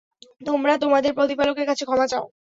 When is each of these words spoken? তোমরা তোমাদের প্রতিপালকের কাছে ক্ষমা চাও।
তোমরা 0.47 0.73
তোমাদের 0.83 1.11
প্রতিপালকের 1.17 1.65
কাছে 1.69 1.83
ক্ষমা 1.85 2.05
চাও। 2.11 2.25